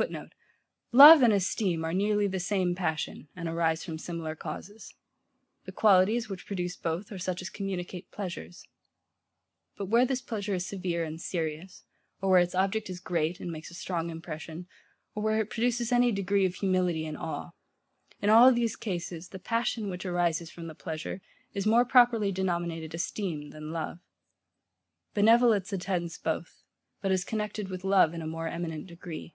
[0.00, 0.32] [Footnote:
[0.92, 4.94] Love and esteem are nearly the same passion, and arise from similar causes.
[5.66, 8.66] The qualities, which produce both, are such as communicate pleasures.
[9.76, 11.84] But where this pleasure is severe and serious;
[12.22, 14.66] or where its object is great, and makes a strong impression,
[15.14, 17.50] or where it produces any degree of humility and awe;
[18.22, 21.20] in all these cases, the passion, which arises from the pleasure,
[21.52, 23.98] is more properly denominated esteem than love.
[25.12, 26.62] Benevolence attends both;
[27.02, 29.34] but is connected with love in a more eminent degree.